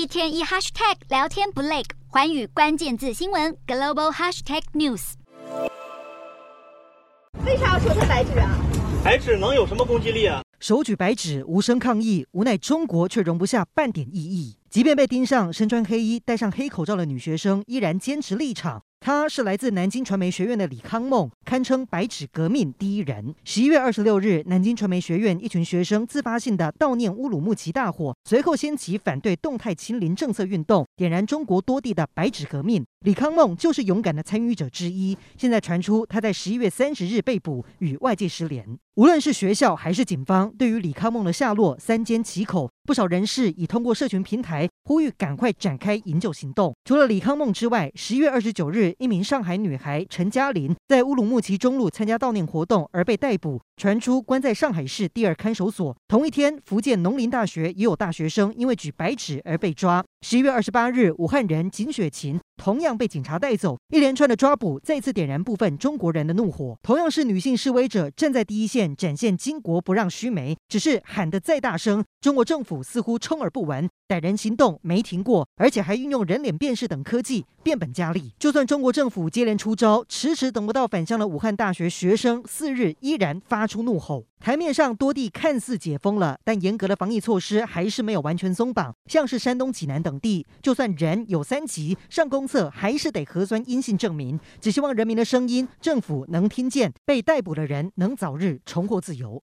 [0.00, 5.12] 一天一 hashtag 聊天不累，环宇关键字新闻 global hashtag news。
[7.44, 8.48] 为啥要说他白纸啊？
[9.04, 10.40] 白纸能有什么攻击力啊？
[10.58, 14.56] 手举白纸无声抗议，无奈中国却容不下半点异议。
[14.70, 18.82] 即便被盯上，身穿黑衣、戴上黑口罩的女学生依然坚持立场。
[19.02, 23.34] 他是来自南京传媒学院的李康梦，堪称白纸革命第一人。
[23.44, 32.84] 十一月二十六日，南京传媒学院一群学生自发性的悼念乌鲁木齐大火，随后掀起反对动态清零政策运动，点燃中国多地的白纸革命。
[33.02, 35.16] 李康梦就是勇敢的参与者之一。
[35.38, 38.78] 现在传出他在十一月三十日被捕，与外界失联。
[38.96, 42.70] 无论是学校还是警方，对于李康梦的下落三缄其口。
[42.84, 46.74] 不少人士已通过社群平台呼吁赶快展开营救行动。
[46.84, 55.96] 除了李康梦之外，十一月二十九日，一名上海女孩陈嘉玲在乌鲁木齐中路参加悼念活动而被逮捕，传出关在上海市第二看守所。
[56.08, 60.04] 同一天，福建农林大学也有大学生因为举白纸而被抓。
[60.22, 63.78] 十一月二十八日，武汉人景雪琴同样被警察带走。
[63.88, 66.78] 一连串的抓捕再次点燃部分中国人的怒火。
[66.82, 70.54] 同样是女性示威者站在第一线，展现巾帼不让须眉。
[70.68, 73.88] 只是喊得再大声，中国政府似乎充耳不闻。
[74.06, 78.34] 逮人行动没停过，而且还运用人脸辨识等科技，变本加厉。
[78.40, 84.26] 就算中国政府接连出招，迟迟等不到返乡的武汉大学学生，四日依然发出怒吼。
[84.40, 88.92] 台面上多地看似解封了，但严格的防疫措施还是没有完全松绑。
[89.06, 94.40] 像是山东济南等地，就算人有三级，上公厕还是得核酸阴性证明。
[94.60, 99.38] 只希望人民的声音，政府能听见，被逮捕的人能早日重获自由。